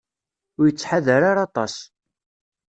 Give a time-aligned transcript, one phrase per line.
[0.59, 1.75] Ur yettḥadar ara aṭas.